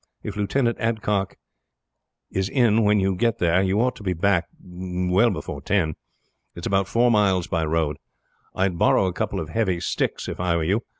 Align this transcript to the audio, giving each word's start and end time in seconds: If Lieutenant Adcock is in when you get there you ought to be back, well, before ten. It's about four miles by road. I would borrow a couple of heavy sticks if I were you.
If 0.23 0.35
Lieutenant 0.35 0.79
Adcock 0.79 1.35
is 2.31 2.49
in 2.49 2.83
when 2.83 2.99
you 2.99 3.13
get 3.15 3.37
there 3.37 3.61
you 3.61 3.79
ought 3.79 3.95
to 3.97 4.01
be 4.03 4.13
back, 4.13 4.47
well, 4.59 5.29
before 5.29 5.61
ten. 5.61 5.93
It's 6.55 6.65
about 6.65 6.87
four 6.87 7.11
miles 7.11 7.45
by 7.45 7.65
road. 7.65 7.97
I 8.55 8.67
would 8.67 8.79
borrow 8.79 9.05
a 9.05 9.13
couple 9.13 9.39
of 9.39 9.49
heavy 9.49 9.79
sticks 9.79 10.27
if 10.27 10.39
I 10.39 10.55
were 10.57 10.63
you. 10.63 10.81